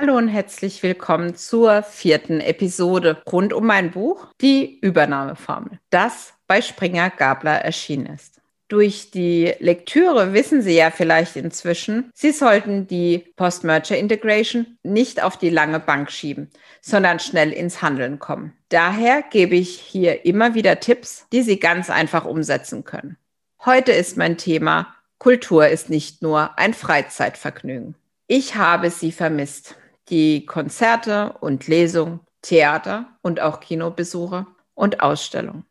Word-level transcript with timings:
Hallo 0.00 0.16
und 0.16 0.28
herzlich 0.28 0.82
willkommen 0.82 1.34
zur 1.34 1.82
vierten 1.82 2.40
Episode 2.40 3.22
rund 3.30 3.52
um 3.52 3.66
mein 3.66 3.90
Buch 3.90 4.28
Die 4.40 4.78
Übernahmeformel, 4.80 5.78
das 5.90 6.32
bei 6.46 6.62
Springer 6.62 7.10
Gabler 7.10 7.56
erschienen 7.56 8.06
ist. 8.06 8.40
Durch 8.68 9.10
die 9.10 9.52
Lektüre 9.58 10.32
wissen 10.32 10.62
Sie 10.62 10.74
ja 10.74 10.90
vielleicht 10.90 11.36
inzwischen, 11.36 12.10
Sie 12.14 12.32
sollten 12.32 12.86
die 12.86 13.30
Post-Merger 13.36 13.98
Integration 13.98 14.78
nicht 14.82 15.22
auf 15.22 15.36
die 15.36 15.50
lange 15.50 15.80
Bank 15.80 16.10
schieben, 16.10 16.48
sondern 16.80 17.20
schnell 17.20 17.52
ins 17.52 17.82
Handeln 17.82 18.18
kommen. 18.18 18.54
Daher 18.70 19.20
gebe 19.20 19.56
ich 19.56 19.78
hier 19.78 20.24
immer 20.24 20.54
wieder 20.54 20.80
Tipps, 20.80 21.26
die 21.30 21.42
Sie 21.42 21.60
ganz 21.60 21.90
einfach 21.90 22.24
umsetzen 22.24 22.84
können. 22.84 23.18
Heute 23.66 23.92
ist 23.92 24.16
mein 24.16 24.38
Thema 24.38 24.94
Kultur 25.18 25.68
ist 25.68 25.90
nicht 25.90 26.22
nur 26.22 26.58
ein 26.58 26.72
Freizeitvergnügen. 26.72 27.96
Ich 28.32 28.54
habe 28.54 28.90
sie 28.90 29.10
vermisst 29.10 29.74
die 30.10 30.44
Konzerte 30.46 31.34
und 31.40 31.66
Lesungen, 31.66 32.20
Theater 32.42 33.06
und 33.22 33.40
auch 33.40 33.60
Kinobesuche 33.60 34.46
und 34.74 35.00
Ausstellungen. 35.00 35.64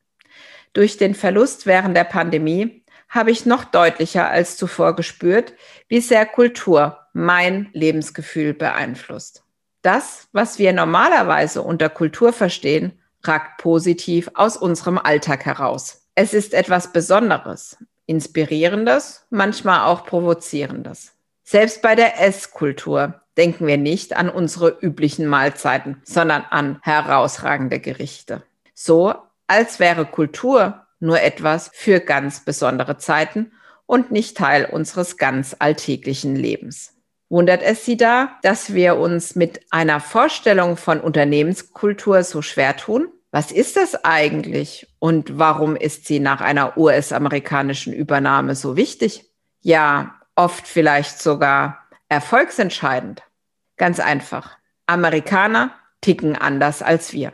Durch 0.73 0.97
den 0.97 1.15
Verlust 1.15 1.65
während 1.65 1.97
der 1.97 2.03
Pandemie 2.03 2.83
habe 3.09 3.31
ich 3.31 3.45
noch 3.45 3.63
deutlicher 3.65 4.29
als 4.29 4.55
zuvor 4.55 4.95
gespürt, 4.95 5.53
wie 5.87 5.99
sehr 5.99 6.25
Kultur 6.25 6.99
mein 7.13 7.69
Lebensgefühl 7.73 8.53
beeinflusst. 8.53 9.43
Das, 9.81 10.27
was 10.31 10.59
wir 10.59 10.73
normalerweise 10.73 11.61
unter 11.61 11.89
Kultur 11.89 12.33
verstehen, 12.33 12.99
ragt 13.23 13.61
positiv 13.61 14.29
aus 14.35 14.57
unserem 14.57 14.97
Alltag 14.97 15.45
heraus. 15.45 16.07
Es 16.15 16.33
ist 16.33 16.53
etwas 16.53 16.91
Besonderes, 16.91 17.77
Inspirierendes, 18.05 19.25
manchmal 19.29 19.85
auch 19.85 20.05
Provozierendes. 20.05 21.13
Selbst 21.43 21.81
bei 21.81 21.95
der 21.95 22.21
Esskultur 22.21 23.21
denken 23.39 23.65
wir 23.65 23.77
nicht 23.77 24.17
an 24.17 24.29
unsere 24.29 24.77
üblichen 24.81 25.25
Mahlzeiten, 25.25 26.01
sondern 26.03 26.43
an 26.49 26.79
herausragende 26.83 27.79
Gerichte. 27.79 28.43
So, 28.75 29.15
als 29.47 29.79
wäre 29.79 30.05
Kultur 30.05 30.85
nur 30.99 31.21
etwas 31.21 31.71
für 31.73 32.01
ganz 32.01 32.43
besondere 32.43 32.97
Zeiten 32.97 33.53
und 33.85 34.11
nicht 34.11 34.37
Teil 34.37 34.65
unseres 34.65 35.15
ganz 35.15 35.55
alltäglichen 35.57 36.35
Lebens. 36.35 36.93
Wundert 37.29 37.63
es 37.63 37.85
Sie 37.85 37.95
da, 37.95 38.37
dass 38.41 38.73
wir 38.73 38.97
uns 38.97 39.35
mit 39.35 39.61
einer 39.71 40.01
Vorstellung 40.01 40.75
von 40.75 40.99
Unternehmenskultur 40.99 42.23
so 42.23 42.41
schwer 42.41 42.75
tun? 42.75 43.07
Was 43.31 43.51
ist 43.53 43.77
das 43.77 44.03
eigentlich 44.03 44.87
und 44.99 45.39
warum 45.39 45.75
ist 45.77 46.07
sie 46.07 46.19
nach 46.19 46.41
einer 46.41 46.77
US-amerikanischen 46.77 47.93
Übernahme 47.93 48.55
so 48.55 48.75
wichtig? 48.75 49.31
Ja, 49.61 50.15
oft 50.35 50.67
vielleicht 50.67 51.21
sogar 51.21 51.87
erfolgsentscheidend. 52.09 53.21
Ganz 53.79 53.99
einfach. 53.99 54.57
Amerikaner 54.85 55.71
ticken 56.01 56.35
anders 56.35 56.83
als 56.83 57.13
wir. 57.13 57.31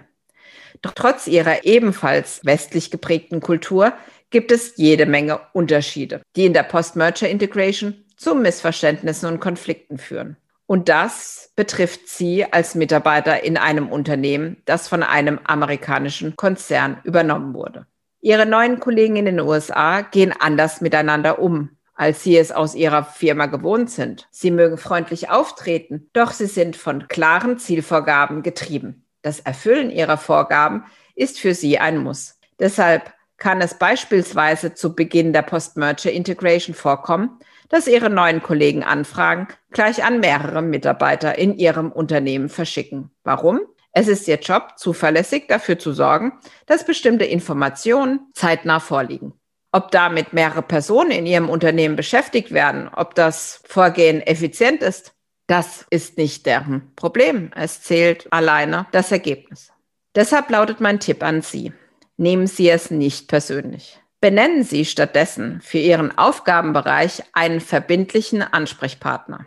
Doch 0.81 0.93
trotz 0.93 1.27
ihrer 1.27 1.65
ebenfalls 1.65 2.45
westlich 2.45 2.91
geprägten 2.91 3.41
Kultur 3.41 3.93
gibt 4.29 4.51
es 4.51 4.77
jede 4.77 5.07
Menge 5.07 5.41
Unterschiede, 5.53 6.21
die 6.35 6.45
in 6.45 6.53
der 6.53 6.63
Post-Merger 6.63 7.27
Integration 7.27 8.05
zu 8.15 8.35
Missverständnissen 8.35 9.27
und 9.27 9.39
Konflikten 9.39 9.97
führen. 9.97 10.37
Und 10.67 10.87
das 10.87 11.51
betrifft 11.55 12.07
Sie 12.07 12.45
als 12.45 12.75
Mitarbeiter 12.75 13.43
in 13.43 13.57
einem 13.57 13.89
Unternehmen, 13.89 14.61
das 14.65 14.87
von 14.87 15.03
einem 15.03 15.39
amerikanischen 15.43 16.35
Konzern 16.35 16.99
übernommen 17.03 17.53
wurde. 17.53 17.87
Ihre 18.21 18.45
neuen 18.45 18.79
Kollegen 18.79 19.15
in 19.15 19.25
den 19.25 19.39
USA 19.39 20.01
gehen 20.01 20.33
anders 20.37 20.81
miteinander 20.81 21.39
um 21.39 21.74
als 21.95 22.23
sie 22.23 22.37
es 22.37 22.51
aus 22.51 22.75
ihrer 22.75 23.03
Firma 23.03 23.47
gewohnt 23.47 23.89
sind. 23.89 24.27
Sie 24.31 24.51
mögen 24.51 24.77
freundlich 24.77 25.29
auftreten, 25.29 26.09
doch 26.13 26.31
sie 26.31 26.45
sind 26.45 26.75
von 26.75 27.07
klaren 27.07 27.57
Zielvorgaben 27.57 28.43
getrieben. 28.43 29.05
Das 29.21 29.39
Erfüllen 29.39 29.89
ihrer 29.89 30.17
Vorgaben 30.17 30.83
ist 31.15 31.39
für 31.39 31.55
sie 31.55 31.79
ein 31.79 31.97
Muss. 31.97 32.37
Deshalb 32.59 33.13
kann 33.37 33.61
es 33.61 33.73
beispielsweise 33.73 34.73
zu 34.73 34.95
Beginn 34.95 35.33
der 35.33 35.41
Post-Merger 35.41 36.11
Integration 36.11 36.75
vorkommen, 36.75 37.39
dass 37.69 37.87
Ihre 37.87 38.09
neuen 38.09 38.41
Kollegen 38.41 38.83
Anfragen 38.83 39.47
gleich 39.71 40.03
an 40.03 40.19
mehrere 40.19 40.61
Mitarbeiter 40.61 41.37
in 41.37 41.57
Ihrem 41.57 41.91
Unternehmen 41.91 42.49
verschicken. 42.49 43.11
Warum? 43.23 43.61
Es 43.91 44.07
ist 44.07 44.27
Ihr 44.27 44.39
Job, 44.39 44.73
zuverlässig 44.77 45.47
dafür 45.47 45.79
zu 45.79 45.93
sorgen, 45.93 46.33
dass 46.65 46.85
bestimmte 46.85 47.25
Informationen 47.25 48.19
zeitnah 48.33 48.79
vorliegen. 48.79 49.33
Ob 49.75 49.91
damit 49.91 50.31
mehrere 50.31 50.61
Personen 50.61 51.11
in 51.11 51.25
Ihrem 51.25 51.49
Unternehmen 51.49 51.97
beschäftigt 51.97 52.53
werden, 52.53 52.87
ob 52.87 53.13
das 53.13 53.61
Vorgehen 53.67 54.21
effizient 54.21 54.81
ist, 54.81 55.13
das 55.47 55.85
ist 55.89 56.17
nicht 56.17 56.45
deren 56.45 56.93
Problem. 56.95 57.51
Es 57.53 57.81
zählt 57.81 58.31
alleine 58.31 58.87
das 58.93 59.11
Ergebnis. 59.11 59.73
Deshalb 60.15 60.49
lautet 60.49 60.79
mein 60.79 61.01
Tipp 61.01 61.21
an 61.23 61.41
Sie. 61.41 61.73
Nehmen 62.15 62.47
Sie 62.47 62.69
es 62.69 62.89
nicht 62.89 63.27
persönlich. 63.27 63.99
Benennen 64.21 64.63
Sie 64.63 64.85
stattdessen 64.85 65.59
für 65.59 65.79
Ihren 65.79 66.17
Aufgabenbereich 66.17 67.23
einen 67.33 67.59
verbindlichen 67.59 68.43
Ansprechpartner. 68.43 69.45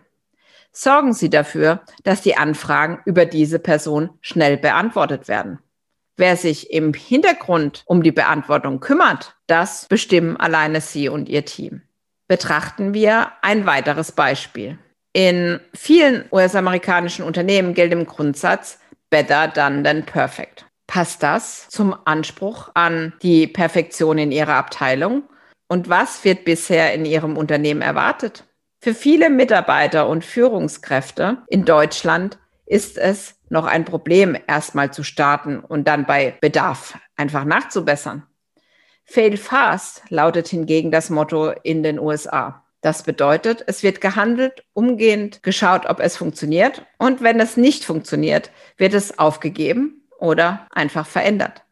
Sorgen 0.72 1.14
Sie 1.14 1.30
dafür, 1.30 1.80
dass 2.04 2.20
die 2.20 2.36
Anfragen 2.36 3.00
über 3.06 3.24
diese 3.24 3.58
Person 3.58 4.10
schnell 4.20 4.58
beantwortet 4.58 5.26
werden. 5.26 5.60
Wer 6.18 6.36
sich 6.36 6.72
im 6.72 6.94
Hintergrund 6.94 7.84
um 7.86 8.02
die 8.02 8.10
Beantwortung 8.10 8.80
kümmert, 8.80 9.36
das 9.46 9.86
bestimmen 9.88 10.36
alleine 10.36 10.80
Sie 10.80 11.08
und 11.08 11.28
Ihr 11.28 11.44
Team. 11.44 11.82
Betrachten 12.26 12.92
wir 12.92 13.28
ein 13.40 13.66
weiteres 13.66 14.10
Beispiel. 14.10 14.78
In 15.12 15.60
vielen 15.74 16.24
US-amerikanischen 16.32 17.24
Unternehmen 17.24 17.72
gilt 17.72 17.92
im 17.92 18.04
Grundsatz 18.04 18.80
better 19.10 19.46
done 19.46 19.84
than 19.84 20.04
perfect. 20.04 20.66
Passt 20.88 21.22
das 21.22 21.68
zum 21.68 21.94
Anspruch 22.04 22.70
an 22.74 23.12
die 23.22 23.46
Perfektion 23.46 24.18
in 24.18 24.32
Ihrer 24.32 24.54
Abteilung? 24.54 25.22
Und 25.68 25.88
was 25.88 26.24
wird 26.24 26.44
bisher 26.44 26.94
in 26.94 27.04
Ihrem 27.04 27.36
Unternehmen 27.36 27.80
erwartet? 27.80 28.42
Für 28.80 28.92
viele 28.92 29.30
Mitarbeiter 29.30 30.08
und 30.08 30.24
Führungskräfte 30.24 31.38
in 31.46 31.64
Deutschland 31.64 32.38
ist 32.68 32.98
es 32.98 33.34
noch 33.48 33.64
ein 33.64 33.84
Problem, 33.84 34.36
erstmal 34.46 34.92
zu 34.92 35.02
starten 35.02 35.60
und 35.60 35.88
dann 35.88 36.06
bei 36.06 36.36
Bedarf 36.40 36.98
einfach 37.16 37.44
nachzubessern. 37.44 38.24
Fail 39.04 39.38
fast 39.38 40.02
lautet 40.10 40.48
hingegen 40.48 40.90
das 40.90 41.08
Motto 41.08 41.50
in 41.62 41.82
den 41.82 41.98
USA. 41.98 42.64
Das 42.82 43.02
bedeutet, 43.02 43.64
es 43.66 43.82
wird 43.82 44.00
gehandelt, 44.00 44.64
umgehend 44.74 45.42
geschaut, 45.42 45.86
ob 45.86 45.98
es 45.98 46.16
funktioniert 46.16 46.84
und 46.98 47.22
wenn 47.22 47.40
es 47.40 47.56
nicht 47.56 47.84
funktioniert, 47.84 48.50
wird 48.76 48.94
es 48.94 49.18
aufgegeben 49.18 50.06
oder 50.18 50.68
einfach 50.70 51.06
verändert. 51.06 51.64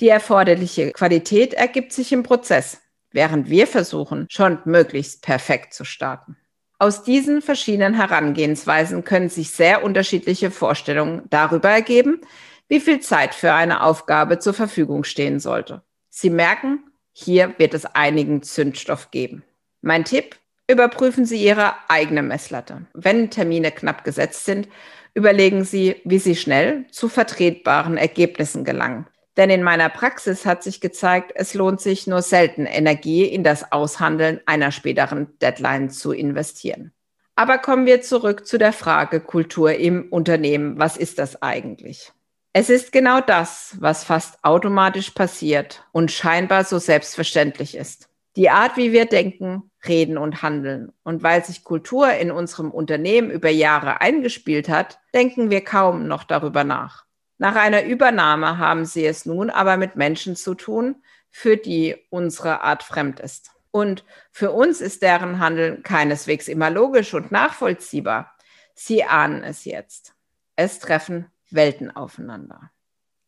Die 0.00 0.08
erforderliche 0.08 0.92
Qualität 0.92 1.54
ergibt 1.54 1.92
sich 1.92 2.12
im 2.12 2.22
Prozess, 2.22 2.80
während 3.10 3.48
wir 3.48 3.66
versuchen, 3.66 4.26
schon 4.30 4.60
möglichst 4.64 5.22
perfekt 5.22 5.74
zu 5.74 5.84
starten. 5.84 6.36
Aus 6.80 7.02
diesen 7.02 7.42
verschiedenen 7.42 7.94
Herangehensweisen 7.94 9.02
können 9.02 9.28
sich 9.28 9.50
sehr 9.50 9.82
unterschiedliche 9.82 10.52
Vorstellungen 10.52 11.22
darüber 11.28 11.68
ergeben, 11.68 12.20
wie 12.68 12.78
viel 12.78 13.00
Zeit 13.00 13.34
für 13.34 13.52
eine 13.52 13.82
Aufgabe 13.82 14.38
zur 14.38 14.54
Verfügung 14.54 15.02
stehen 15.02 15.40
sollte. 15.40 15.82
Sie 16.08 16.30
merken, 16.30 16.84
hier 17.12 17.54
wird 17.58 17.74
es 17.74 17.84
einigen 17.84 18.42
Zündstoff 18.42 19.10
geben. 19.10 19.42
Mein 19.80 20.04
Tipp, 20.04 20.36
überprüfen 20.70 21.24
Sie 21.24 21.42
Ihre 21.42 21.72
eigene 21.88 22.22
Messlatte. 22.22 22.86
Wenn 22.92 23.30
Termine 23.30 23.72
knapp 23.72 24.04
gesetzt 24.04 24.44
sind, 24.44 24.68
überlegen 25.14 25.64
Sie, 25.64 25.96
wie 26.04 26.18
Sie 26.18 26.36
schnell 26.36 26.86
zu 26.92 27.08
vertretbaren 27.08 27.96
Ergebnissen 27.96 28.64
gelangen. 28.64 29.06
Denn 29.38 29.50
in 29.50 29.62
meiner 29.62 29.88
Praxis 29.88 30.44
hat 30.44 30.64
sich 30.64 30.80
gezeigt, 30.80 31.30
es 31.36 31.54
lohnt 31.54 31.80
sich 31.80 32.08
nur 32.08 32.22
selten, 32.22 32.66
Energie 32.66 33.24
in 33.24 33.44
das 33.44 33.70
Aushandeln 33.70 34.40
einer 34.46 34.72
späteren 34.72 35.38
Deadline 35.38 35.90
zu 35.90 36.10
investieren. 36.12 36.92
Aber 37.36 37.58
kommen 37.58 37.86
wir 37.86 38.02
zurück 38.02 38.48
zu 38.48 38.58
der 38.58 38.72
Frage 38.72 39.20
Kultur 39.20 39.74
im 39.74 40.08
Unternehmen. 40.10 40.80
Was 40.80 40.96
ist 40.96 41.20
das 41.20 41.40
eigentlich? 41.40 42.12
Es 42.52 42.68
ist 42.68 42.90
genau 42.90 43.20
das, 43.20 43.76
was 43.78 44.02
fast 44.02 44.42
automatisch 44.42 45.10
passiert 45.10 45.84
und 45.92 46.10
scheinbar 46.10 46.64
so 46.64 46.78
selbstverständlich 46.78 47.76
ist. 47.76 48.08
Die 48.34 48.50
Art, 48.50 48.76
wie 48.76 48.90
wir 48.90 49.04
denken, 49.04 49.70
reden 49.86 50.18
und 50.18 50.42
handeln. 50.42 50.90
Und 51.04 51.22
weil 51.22 51.44
sich 51.44 51.62
Kultur 51.62 52.10
in 52.12 52.32
unserem 52.32 52.72
Unternehmen 52.72 53.30
über 53.30 53.50
Jahre 53.50 54.00
eingespielt 54.00 54.68
hat, 54.68 54.98
denken 55.14 55.48
wir 55.50 55.60
kaum 55.60 56.08
noch 56.08 56.24
darüber 56.24 56.64
nach. 56.64 57.07
Nach 57.38 57.54
einer 57.54 57.84
Übernahme 57.84 58.58
haben 58.58 58.84
Sie 58.84 59.06
es 59.06 59.24
nun 59.24 59.48
aber 59.48 59.76
mit 59.76 59.96
Menschen 59.96 60.36
zu 60.36 60.54
tun, 60.54 61.02
für 61.30 61.56
die 61.56 61.96
unsere 62.10 62.62
Art 62.62 62.82
fremd 62.82 63.20
ist. 63.20 63.52
Und 63.70 64.04
für 64.32 64.50
uns 64.50 64.80
ist 64.80 65.02
deren 65.02 65.38
Handeln 65.38 65.82
keineswegs 65.82 66.48
immer 66.48 66.70
logisch 66.70 67.14
und 67.14 67.30
nachvollziehbar. 67.30 68.34
Sie 68.74 69.04
ahnen 69.04 69.44
es 69.44 69.64
jetzt. 69.64 70.14
Es 70.56 70.80
treffen 70.80 71.26
Welten 71.50 71.94
aufeinander. 71.94 72.70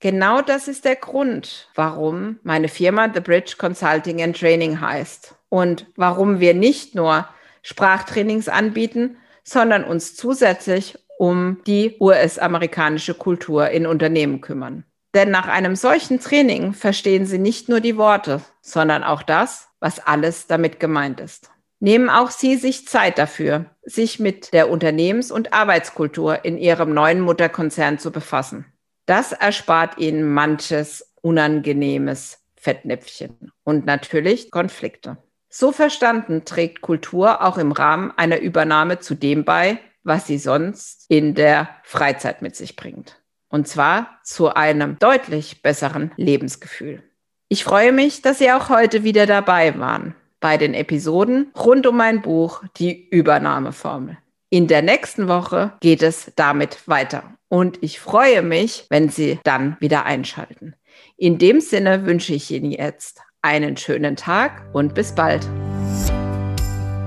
Genau 0.01 0.41
das 0.41 0.67
ist 0.67 0.87
der 0.87 0.97
Grund, 0.97 1.69
warum 1.75 2.41
meine 2.43 2.69
Firma 2.69 3.13
The 3.13 3.21
Bridge 3.21 3.57
Consulting 3.59 4.23
and 4.23 4.39
Training 4.39 4.81
heißt 4.81 5.35
und 5.51 5.87
warum 5.95 6.41
wir 6.41 6.55
nicht 6.55 6.95
nur 6.95 7.29
Sprachtrainings 7.63 8.49
anbieten, 8.49 9.19
sondern 9.45 9.85
uns 9.85 10.17
zusätzlich 10.17 10.99
um 11.21 11.59
die 11.67 11.99
US-amerikanische 12.01 13.13
Kultur 13.13 13.69
in 13.69 13.87
Unternehmen 13.87 14.41
kümmern. 14.41 14.85
Denn 15.13 15.31
nach 15.31 15.49
einem 15.49 15.77
solchen 15.77 16.19
Training 16.19 16.73
verstehen 16.73 17.27
Sie 17.27 17.39
nicht 17.39 17.69
nur 17.69 17.81
die 17.81 17.99
Worte, 17.99 18.41
sondern 18.63 19.05
auch 19.05 19.23
das, 19.23 19.69
was 19.81 19.99
alles 19.99 20.47
damit 20.47 20.81
gemeint 20.81 21.21
ist. 21.21 21.51
Nehmen 21.79 22.09
auch 22.09 22.31
Sie 22.31 22.57
sich 22.57 22.89
Zeit 22.89 23.19
dafür, 23.19 23.67
sich 23.83 24.19
mit 24.19 24.55
der 24.55 24.71
Unternehmens- 24.71 25.31
und 25.31 25.53
Arbeitskultur 25.53 26.43
in 26.47 26.57
Ihrem 26.57 26.95
neuen 26.95 27.21
Mutterkonzern 27.21 27.99
zu 27.99 28.13
befassen. 28.13 28.65
Das 29.05 29.33
erspart 29.33 29.99
Ihnen 29.99 30.33
manches 30.33 31.13
unangenehmes 31.21 32.39
Fettnäpfchen 32.57 33.53
und 33.63 33.85
natürlich 33.85 34.51
Konflikte. 34.51 35.19
So 35.51 35.71
verstanden 35.71 36.47
trägt 36.47 36.81
Kultur 36.81 37.43
auch 37.43 37.59
im 37.59 37.73
Rahmen 37.73 38.11
einer 38.17 38.39
Übernahme 38.39 39.01
zu 39.01 39.15
dem 39.15 39.45
bei, 39.45 39.81
was 40.03 40.27
sie 40.27 40.39
sonst 40.39 41.07
in 41.09 41.35
der 41.35 41.69
Freizeit 41.83 42.43
mit 42.43 42.57
sich 42.57 42.77
bringt. 42.77 43.21
Und 43.49 43.67
zwar 43.67 44.21
zu 44.23 44.55
einem 44.55 44.99
deutlich 44.99 45.63
besseren 45.63 46.13
Lebensgefühl. 46.17 47.03
Ich 47.49 47.65
freue 47.65 47.91
mich, 47.91 48.23
dass 48.23 48.39
Sie 48.39 48.53
auch 48.53 48.69
heute 48.69 49.03
wieder 49.03 49.27
dabei 49.27 49.77
waren 49.79 50.15
bei 50.41 50.57
den 50.57 50.75
Episoden 50.75 51.53
rund 51.57 51.87
um 51.87 51.97
mein 51.97 52.23
Buch 52.23 52.63
Die 52.77 53.09
Übernahmeformel. 53.11 54.19
In 54.49 54.67
der 54.67 54.83
nächsten 54.83 55.29
Woche 55.29 55.73
geht 55.81 56.03
es 56.03 56.33
damit 56.35 56.89
weiter. 56.89 57.35
Und 57.49 57.79
ich 57.83 58.01
freue 58.01 58.43
mich, 58.43 58.87
wenn 58.89 59.09
Sie 59.09 59.39
dann 59.45 59.77
wieder 59.81 60.07
einschalten. 60.07 60.75
In 61.17 61.39
dem 61.39 61.61
Sinne 61.61 62.07
wünsche 62.07 62.35
ich 62.35 62.51
Ihnen 62.51 62.73
jetzt 62.73 63.21
einen 63.43 63.77
schönen 63.77 64.17
Tag 64.17 64.65
und 64.73 64.95
bis 64.95 65.15
bald. 65.15 65.47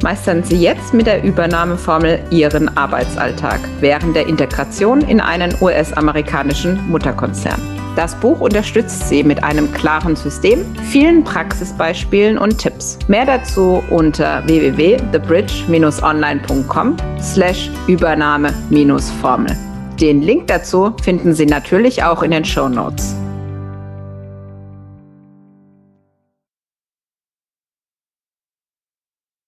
Meistern 0.04 0.44
Sie 0.44 0.58
jetzt 0.58 0.94
mit 0.94 1.08
der 1.08 1.24
Übernahmeformel 1.24 2.20
Ihren 2.30 2.78
Arbeitsalltag 2.78 3.62
während 3.80 4.18
der 4.18 4.28
Integration 4.28 5.00
in 5.00 5.22
einen 5.22 5.56
US-amerikanischen 5.62 6.90
Mutterkonzern. 6.90 7.62
Das 7.96 8.14
Buch 8.16 8.42
unterstützt 8.42 9.08
Sie 9.08 9.24
mit 9.24 9.46
einem 9.46 9.72
klaren 9.72 10.18
System, 10.18 10.66
vielen 10.92 11.24
Praxisbeispielen 11.24 12.38
und 12.38 12.58
Tipps. 12.58 13.00
Mehr 13.08 13.26
dazu 13.26 13.82
unter 13.92 14.46
www.thebridge-online.com 14.46 16.98
slash 17.22 17.72
Übernahme-Formel. 17.88 19.58
Den 20.02 20.22
Link 20.22 20.48
dazu 20.48 20.94
finden 21.02 21.34
Sie 21.34 21.46
natürlich 21.46 22.04
auch 22.04 22.24
in 22.24 22.32
den 22.32 22.44
Show 22.44 22.68
Notes. 22.68 23.16